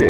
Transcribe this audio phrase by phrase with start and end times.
[0.00, 0.08] 藤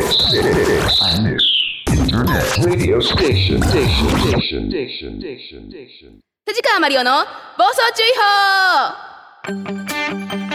[6.63, 7.25] 川マリオの
[7.59, 8.07] 暴走注意
[10.47, 10.50] 報。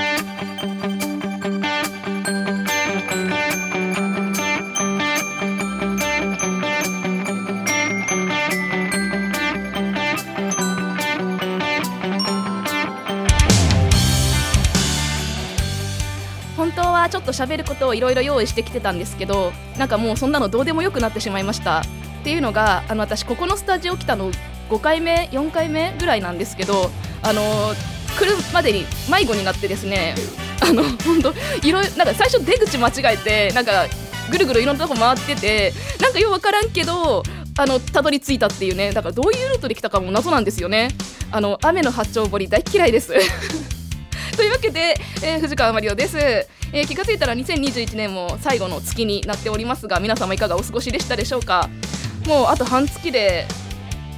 [16.96, 21.82] はちょっと喋ることをいろいろ用意してきてたんですけどなんかもうそんなのどうでもよくなってしまいました。
[21.82, 21.84] っ
[22.24, 24.32] ていうのがあの私ここのスタジオ来たの
[24.70, 26.90] 5回目4回目ぐらいなんですけど
[27.22, 27.42] あの
[28.18, 30.16] 来るまでに迷子になってですね
[30.68, 31.34] あの本当
[31.68, 33.86] いろいろなんか最初出口間違えてなんか
[34.32, 37.22] ぐるぐるいろんなとこ回っててなんかようわからんけど
[37.58, 40.90] あのたどり着いたっていうねだからどういうルートで来たかも謎なんですよね。
[41.32, 43.14] あの雨の八丁堀大嫌いです。
[44.36, 51.70] というわけで、えー藤川マリオです、えー気がついたら2021年も最後の月になっておりますが皆様いかがお過ごしでしたでしょうか？
[52.28, 53.46] もうあと半月で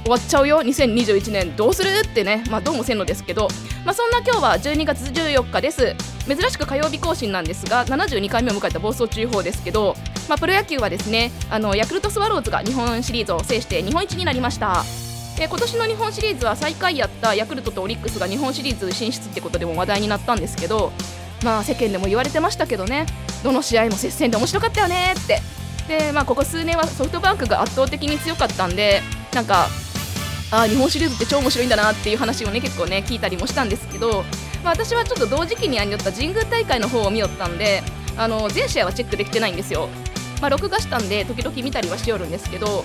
[0.02, 1.90] 終わっちゃうよ？2021年どうする？
[2.04, 2.42] ってね。
[2.50, 3.48] まあどうもせんのですけど。
[3.84, 5.94] まあそんな今日は12月14日です。
[6.26, 9.94] 珍しく火曜日更新なんですが72回目を迎えた暴走注意報ですけど
[10.28, 14.84] まあプロ野球はですねあのヤクルトスワローズが日本シリーズを制して日本一になりました。
[15.40, 20.92] えー今年の日本シリーズは最下位やったヤクルトとオリックスが日本シリーズ進出ってことでも話題になったんですけど
[21.44, 23.06] まあ世間でも言われてましたけどね。
[23.44, 25.40] どの試合も接戦で面白かったよねって。
[25.86, 29.00] でまあここ数年はソフトバンクが圧倒的に強かったんで
[29.32, 29.68] なんか
[30.50, 34.24] あ日本シリーズって超面白いんだなっていう話をね結構ね聞いたりもしたんですけど、
[34.62, 37.82] まあ、私はちょっと同時期にやりよった神宮大会の方を見よったんで
[38.18, 39.88] あの全試合はチェックできてないんですよ、
[40.42, 42.84] まあ、録画したんで時々見たりはしよるんですけど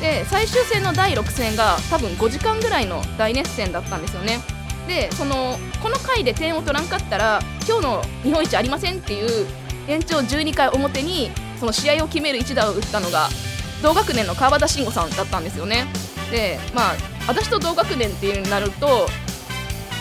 [0.00, 4.40] で最終戦の第6戦が多分5時間ぐらいの大熱戦だったんですよね。
[4.88, 9.46] でそのこの回で点を取らんかったら今日の日本一ありませんっていう
[9.86, 13.28] 延長12回表にその試合を決める一打を打ったのが
[13.82, 15.86] 同学年の川端慎吾さんだったんですよね。
[16.30, 16.94] でまあ
[17.28, 19.06] 私と同学年っていうになると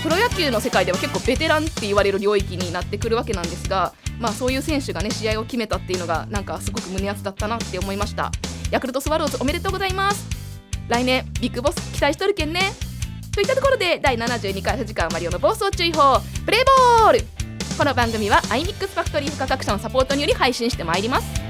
[0.01, 8.31] プロ野球の世界では結構ベテランって言われる領域になってくるわけなんですが、まあ、そういう選手がね試合を決めたっていうのがなんかすごく胸熱だったなって思いました。
[8.71, 10.27] ヤクルトスワローズおめでとうございます。
[10.87, 12.61] 来年ビッグボス期待しとるけんね。
[13.33, 16.63] といったところで第72回藤川マリオの暴走注意報プレイ
[16.99, 17.21] ボール。
[17.77, 21.41] この番組は iMix ファクトリー付加各社のサポートにより配信してまいります。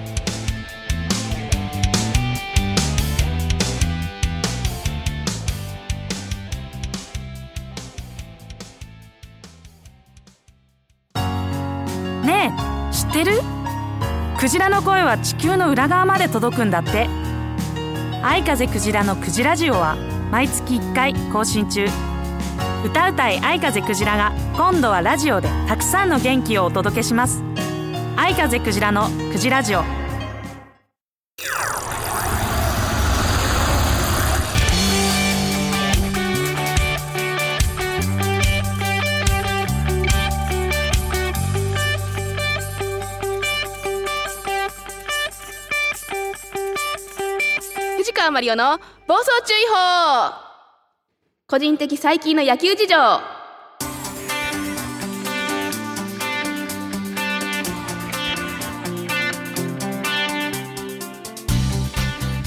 [12.25, 12.53] ね
[12.91, 13.59] え知ってる？
[14.39, 17.09] クジラの声は地球の裏側まで届くんだって。
[18.23, 19.97] 愛風クジラのクジラジオは
[20.31, 21.85] 毎月1回更新中。
[22.85, 27.44] 歌うたい愛風クジラが今度はラジオでたくさんの元気をお届けします。
[28.16, 29.98] 愛風クジラのクジラジオ。
[48.19, 50.34] 川マリオの暴走注意報。
[51.47, 52.96] 個人的最近の野球事情。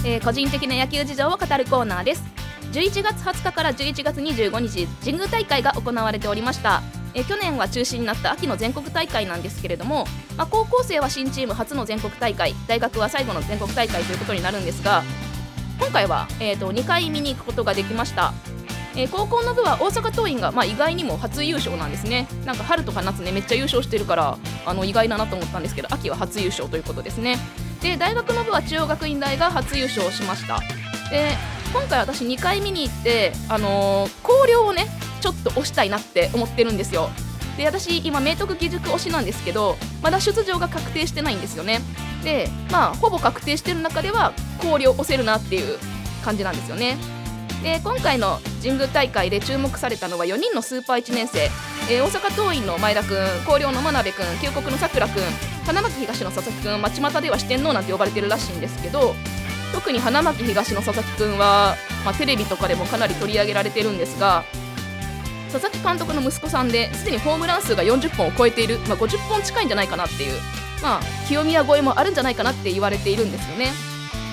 [0.05, 2.22] えー個人的な野球事情を語るコーナーです。
[2.72, 6.82] 11月20日から11月25日神宮大会が行われておりました。
[7.15, 10.05] えー去年は中止になった秋の全国大会なんですけれども、
[10.37, 15.03] まあ、高校生は新チーム初の全国大会大学は最後の全国大会ということになるんですが
[15.78, 18.33] 今回は、えー、と2回見に行くことができました、
[18.97, 22.28] えー高校の部は大阪桐蔭が、まあ、意外にも初優勝なんですね。
[22.44, 27.38] なんか春とか夏ねめっちゃ優勝してるからあの意外だなと思ったんですけど秋は初優勝ということですね。
[27.81, 30.61] で大学の部は中央学院大が初優勝しました。
[31.11, 31.31] で
[31.72, 34.87] 今回私2回見に行ってあのー広陵をね
[35.22, 37.09] ちょっと押したいなって思ってるんですよ。
[37.56, 41.80] で私今明徳義塾推しなんですけどまだ出場が確定してないんですよね。
[42.24, 45.78] でまあほぼ確定してる中では氷を押せるなっていう
[46.25, 46.96] 感じなんですよね。
[47.62, 51.49] で今回の神宮大会で注目されたのは4人のスーパー1年生、
[51.90, 55.22] えー大阪桐蔭の前田君広陵の真鍋君旧国のさくら君
[55.64, 59.14] 花巻東の佐々木君町股では四天王なんて呼ばれてるらしいんですけど
[59.72, 64.44] 特に花巻東の佐々木君は、まあ、テレビとかでもかなり取り上げられてるんですが
[65.52, 70.40] 佐々木監督の息子さんですでにホームラン数が40本を超えている、まあ、50本近いんじゃないかなっていう、
[70.82, 73.66] まあ、清宮超えもあるんじゃないかなって言われているんですよね。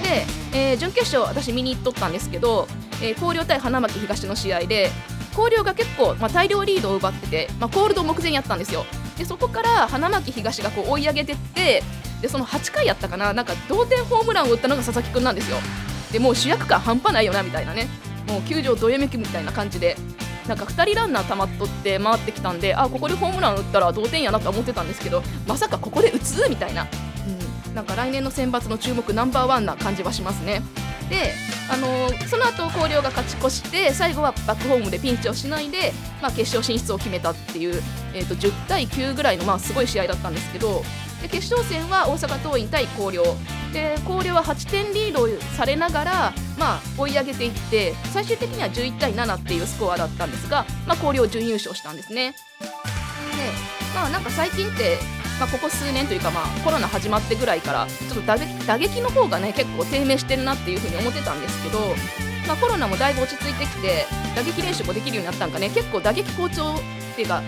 [0.01, 0.25] で、
[0.57, 2.67] えー準決勝私見に行っとったんですけど、
[3.01, 4.91] えー広陵対花巻東の試合で
[5.31, 8.85] 広陵が結構、まあ、大量リードを奪ってて、まあ、コールド目前やったんですよ。
[9.17, 11.83] でそこから花巻東がこう追い上げてって
[12.21, 15.57] でその8回やったかななんか同点ホームランを打ったのが佐々木君なんですよ。
[16.13, 17.87] でもう主役感半端ないよなみたいなね。
[18.27, 19.97] もう球場どよめきみたいな感じで。
[20.49, 26.49] なんか2人ランナーたまっとって回ってきたんであここでホームラン打ったら同点やなと思ってたんですけどまさかここで打つ？
[26.49, 26.87] みたいな、
[27.67, 30.63] うん、なんか来年の選抜の注目ナンバーワンな感じはしますね。
[31.07, 31.33] で、
[31.71, 35.91] あのー、その後広陵が勝ち越して最後はバックホームでピンチをしないで、
[36.21, 37.81] まあ、決勝進出を決めたっていう、
[38.13, 40.83] えー、と10対9ぐらいの、まあ、すごい試合だったんですけど
[41.21, 43.23] で決勝戦は大阪桐蔭対広陵。
[43.73, 52.31] で広陵は8点リードされながら、まあ、追い上げていって最終的には11対7っていうスコアだったんですが、まあ、広陵準優勝したんですね。
[52.31, 52.35] で
[53.95, 54.97] まあなんか最近って
[55.39, 61.79] まあ、ここ数年というか、まあ、コロナ始まってぐらいからちょっと打撃打撃の方がね結構低迷してるなっていうふうに思ってたんですけど、
[62.45, 65.69] まあ、コロナもだいぶ落ち着いてきて打撃練習もできるようになったんかね。
[65.69, 67.41] 結構打撃好調っていうか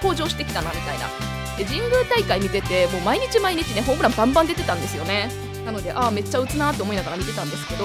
[0.00, 1.06] 向上してきたなみたいな。
[1.58, 5.28] で神宮大会見ててもう毎日毎日ねホームランバンバン出てたんですよね。
[5.66, 7.84] なのでああめっちゃ打つなと思いながら見てたんですけど、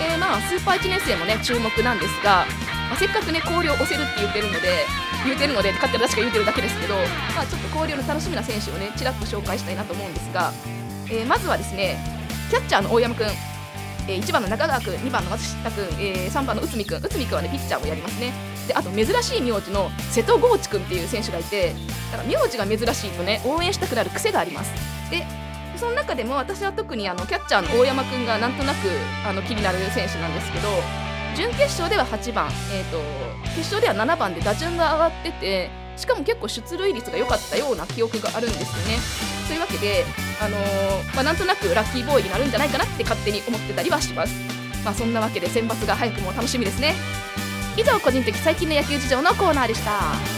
[0.00, 2.46] えー、まあスーパー1年生もね注目なんですが、
[2.88, 4.86] まあ、せっかくね広陵押せるって言ってるので
[5.24, 6.94] 言うてるので勝手に確か言うてるだけですけど、
[7.34, 10.52] まあ、ちょっと広陵の楽しみな選手をねちらっと紹介したいなと思うんですが、
[11.10, 11.98] えー、まずはですね
[12.50, 13.26] キャッチャーの大山君、
[14.08, 18.32] えー、1番の中川君2番の松下君、えー、3番の内海君内海君はねピッチャーをやりますね。
[18.68, 21.74] であと珍しい名字の瀬戸郷地君っていう選手がいて
[22.12, 24.70] だから名字が珍しいとね応援したくなる癖があります。
[25.10, 25.26] で
[25.78, 28.88] その中でも私は特にあのキャッチャーの大山君がなんとなく
[29.26, 30.68] あの気になる選手なんですけど
[31.36, 32.98] 準決勝では8番、えーと、
[33.54, 38.98] 決勝では7番で打順が上がっててしかも結構出塁率が良かったような記憶があるんですよね。
[39.48, 40.04] というわけで、
[40.40, 44.32] あのー、まあ、なんとなくラッキーボーイになるんじゃないかなって勝手に思ってたりはします。
[44.84, 46.94] まあ、そんなわけで選抜が早くも楽しみですね。
[47.76, 50.37] 以上個人的最近の野球事情のコーナーでした。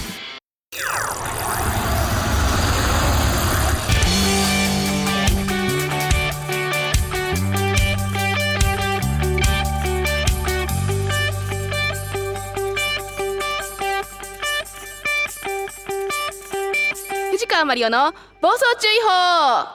[17.61, 18.11] 川マリオの
[18.41, 19.67] 暴走注意報。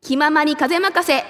[0.00, 1.24] 気ままに風任せ。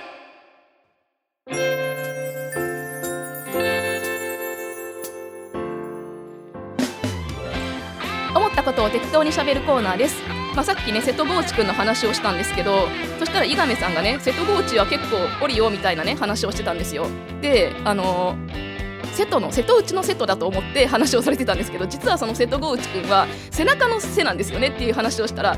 [8.34, 10.22] 思ったことを適当にしゃべるコーナーです。
[10.54, 12.88] まあ、さっきね瀬戸郷地君の話をしたんですけど
[13.18, 17.06] そしたら伊亀さんがね瀬戸郷地は結構おりよみたいなね話をしてたんですよ。
[17.40, 18.69] であのー
[19.14, 25.56] 瀬戸の瀬戸内の瀬戸だと思って話をされてたんですけど実はその瀬戸郷内くんは背中の背なんですよねっていう話をしたら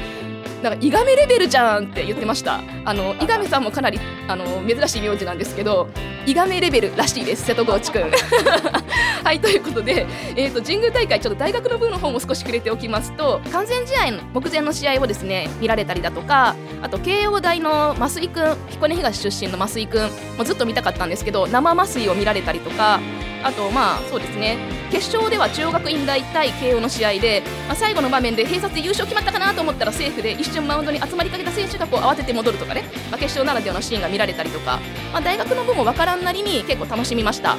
[0.62, 2.60] なんか、イガメレベルじゃんって言ってました。
[2.84, 5.88] あの、イガメさんもかなり、あの、珍しい名字なんですけど、
[6.24, 8.10] イガメレベルらしいです、瀬戸内くん。
[9.24, 10.06] はい、ということで、
[10.36, 23.00] え、ー、と、神宮大会、ちょっと大学の部の方も少し触れておきますと、完全試合の目前の試合をですね、見られたりだとか、あと、慶応大の増井くん、彦根東出身の増井くん、もずっと見たかったんですけど、生増井を見られたりとか、
[23.42, 24.56] あと、まあ、そうですね、
[24.90, 34.78] 決勝では中央学院大対慶応の試合で、まあ、最後の場面で併殺で優勝決まったかなと思ったらセーフで一瞬マウンドに集まりかけた選手がこう慌てて戻るとかね、まあ、決勝ならではのシーンが見られたりとか、
[35.12, 37.56] まあ、大学の部も分からんなりに結構楽しみました。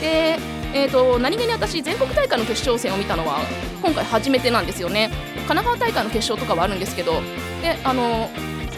[0.00, 0.38] で、
[0.74, 3.40] えーと、何気に私全国大会の決勝戦を見たのは
[3.82, 5.10] 今回初めてなんですよね。
[5.46, 7.20] 神奈川大会の決勝とかはあるんですけど。
[7.62, 8.28] であの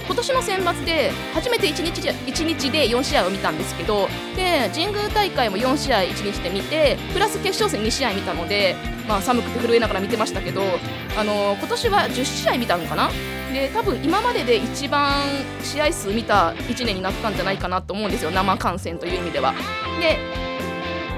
[0.06, 8.76] 今年の選抜で初めて1日で ,1 日で4試合を見たんですけどで神宮大会も4試合1日で見てプラス決勝戦2試合見たので、
[9.08, 10.62] まあ、寒くて震えながら見てましたけど
[11.18, 13.10] あの今年は10試合見たのかな？
[13.52, 15.22] で多分今までで一番
[15.62, 19.54] 試合数見た1年になったんじゃないかなと思うんですよ生観戦という意味では。
[20.00, 20.18] で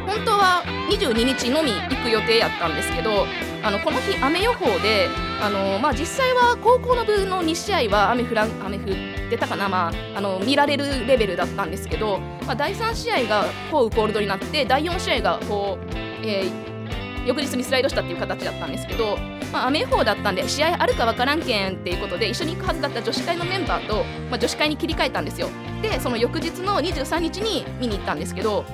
[0.07, 3.27] 本当は22日のみ行く予定やったんですけど
[3.63, 5.09] あのこの日雨予報で
[5.41, 8.85] あの、まあ、実際は高校の部の2試合は雨降ら雨降っ
[9.31, 15.95] てたかな、まあ、あの見られるレベルだったんですけど、まあ、第3試合が降雨コールドになって第4試合がこう、
[16.27, 19.17] えー、翌日にスライドしたっていう形だったんですけど、
[19.53, 25.49] まあ、雨予報だったんで試合あるか分からんけんっていうことで一緒に行くはずだった女子会のメンバーと、まあ、女子会に切り替えたんですよ。
[25.83, 28.65] でその翌日の23日に見に行ったんですけど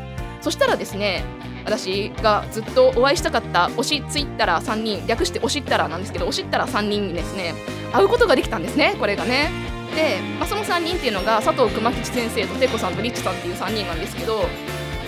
[0.41, 1.23] そしたらですね
[1.65, 7.55] 私がずっとお会いしたかった推しツイッター3人略して推しったらなんですけど推しったら3人にですね
[7.93, 9.51] 会うことができたんですねこれがね。
[9.95, 14.45] で、まあ、その3人っていうのが佐藤熊吉先生とてこさんとリッチさんっていう3人なんですけど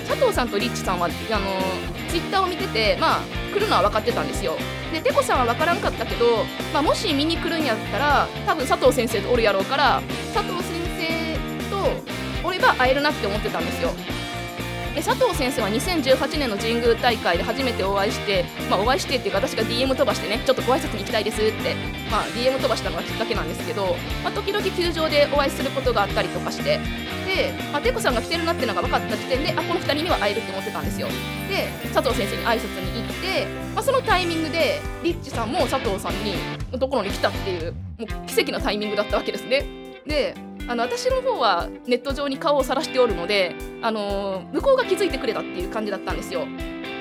[0.07, 1.15] 佐藤さんとリッチさんはあの
[2.09, 3.21] ツイッターを見ててまあ
[3.53, 4.55] 来るのは分かってたんですよ。
[4.93, 10.01] でてこさんは分からんかったけど、まあ、もし見に来るんやったら多分佐藤先生とおるやろうから
[10.33, 13.91] 佐藤先生とおれば会えるなって思ってたんですよ。
[14.97, 21.75] で佐藤先生は2018年の神宮大会で初めてお会いして、まあ、お会いしてっていうか私が DM 飛ばしてねちょっとご挨拶に行きたいですって、
[22.11, 26.81] まあ、DM 飛ばしたのがきっかけなんですけど、まあ、時々球場でお会いすることがあったりとかして
[27.27, 31.09] で、まあ、テコさんが来てるなっていうのが分かった時点であこの2人には会えるって思ってたんですよ。
[31.51, 36.37] で佐藤先生に挨拶に行って、まあ、そのタイミングでリッチさんも佐藤さんに
[36.73, 39.67] のところに来たっていうもう奇跡のタイミングだったわけですね。
[40.07, 40.35] で
[40.69, 46.47] あの私の方はネット上に顔を晒しておるので、あの向こうが気づいてくれたっていう感じだったんですよ。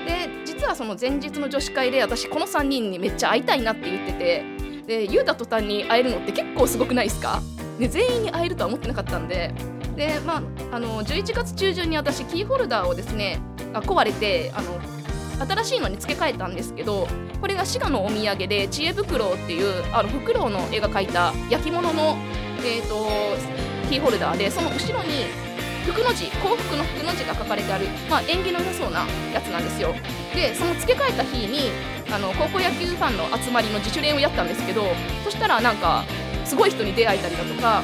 [0.06, 4.44] で実はその前日の女子会で私この3人にめっちゃ会いたいなって言ってて
[4.86, 7.42] で言うた途端に会えるのって結構すごくないですか？
[7.80, 9.54] で全員に会えるとは思ってなかったんで
[9.96, 10.42] で、まあ、
[10.72, 13.40] あの11月中旬に私キーホルダーをですね
[13.74, 14.80] 壊れてあの
[15.46, 17.08] 新しいのに付け替えたんですけど
[17.42, 22.16] これが滋賀のお土産で知恵袋っていうあのフクロウの絵が描いた焼き物の
[22.64, 23.08] えーと、
[23.90, 25.26] キーホルダーでその後ろに
[25.86, 29.94] 福の字幸福の福の字が書かれてある、まあ、縁起の良さそうなやつなんですよ。
[30.34, 31.70] でその付け替えた日に
[32.12, 34.84] あの高校野球ファンの集まりの自主練をやったんですけど
[35.24, 36.04] そしたらなんか
[36.44, 37.84] すごい人に出会えたりだとか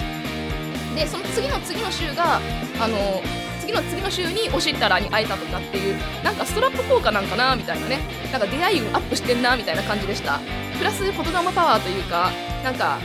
[0.96, 2.40] でその次の次の週が
[2.80, 3.22] あの
[3.60, 8.00] 次の次の週におしったらに会えたとかっていうなんかストラップ効果なんかなみたいなね。
[8.32, 10.40] なんか出会い運アップしてんなみたいな感じでした。
[10.78, 12.32] プラス言霊パワーというか
[12.64, 12.98] なんか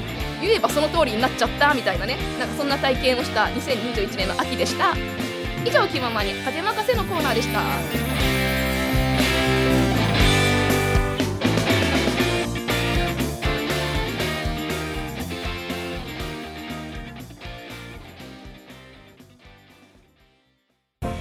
[0.47, 2.17] 言えばその通りになっちゃったみたいなね。
[2.39, 4.95] なんかそんな体験をした2021年の秋でした。
[5.65, 7.61] 以上気ままに風任せのコーナーでした。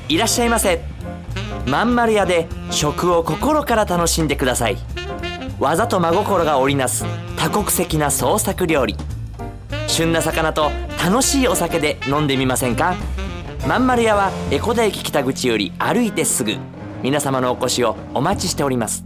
[0.07, 0.81] いらっしゃいませ。
[1.65, 4.77] まんまる屋で食を心から楽しんでください。
[5.59, 7.05] 技と真心が織りなす
[7.37, 8.95] 多国籍な創作料理。
[9.95, 10.71] 旬な魚と
[11.01, 12.97] 楽しいお酒で飲んでみませんか？
[13.65, 16.57] まんまる屋は江古田駅北口より歩いてすぐ。
[17.01, 19.05] 皆様のお越しをお待ちしております。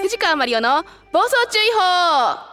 [0.00, 2.49] 藤川マリオの暴走注意報。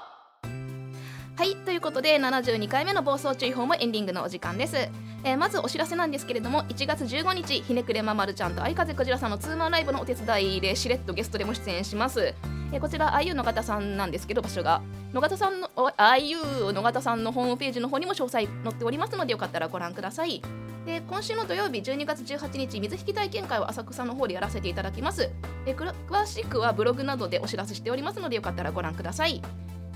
[1.38, 4.76] はいということで72回目の暴走注意報もエンディングのお時間です、
[5.24, 12.34] えーまずお知らせなんですけれども1月15日ひねくれままるちゃんと相風こじらさんのツーマンライブのお手伝いでしれっとゲストでも出演します、
[12.74, 14.82] えーこちら IU の方さんなんですけど場所が
[15.14, 20.42] 野方さんの IU 野方さんのホームページの方にも詳細載っておりますのでよかったらご覧ください。
[20.88, 25.30] で今週の土曜日12月18日水引き体験会を浅草の方でやらせていただきます。
[25.66, 29.42] 詳しくはブログなどでお知らせしておりますのでよかったらご覧ください。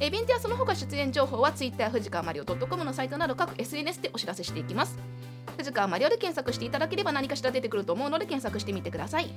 [0.01, 4.97] えイベントやその他出演情報は Twitter 藤川マリオ .com のサイトなど各 SNS でお知らせしていきます
[5.57, 9.31] 藤川マリオで検索していただければ何かしら出てくると思うので検索してみてください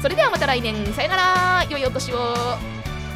[0.02, 0.86] それではまた来年。
[0.94, 1.66] さよなら。
[1.70, 2.36] 良いお年を。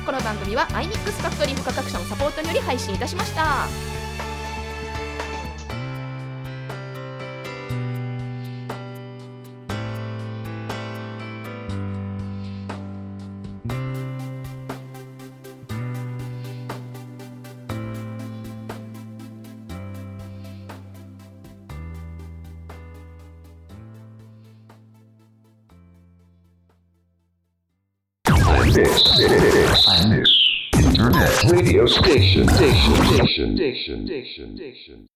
[0.06, 4.03] この番組は iMix ファクトリー他各社のサポートにより配信いたしました。
[28.74, 35.08] This, this, this, Internet radio station, station, station, station, station, station.